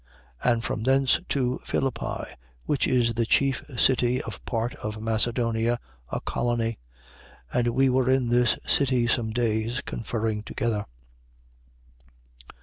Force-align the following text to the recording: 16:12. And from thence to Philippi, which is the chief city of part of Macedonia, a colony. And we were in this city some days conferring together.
16:12. 0.43 0.51
And 0.53 0.63
from 0.63 0.81
thence 0.81 1.19
to 1.29 1.59
Philippi, 1.63 2.33
which 2.65 2.87
is 2.87 3.13
the 3.13 3.25
chief 3.27 3.63
city 3.77 4.19
of 4.23 4.43
part 4.45 4.73
of 4.77 4.99
Macedonia, 4.99 5.79
a 6.09 6.19
colony. 6.21 6.79
And 7.53 7.67
we 7.67 7.87
were 7.87 8.09
in 8.09 8.29
this 8.29 8.57
city 8.65 9.05
some 9.05 9.29
days 9.29 9.81
conferring 9.81 10.41
together. 10.41 10.87